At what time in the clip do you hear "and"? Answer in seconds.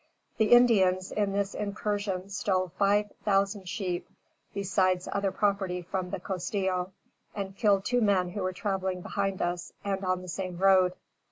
7.35-7.55, 9.83-10.03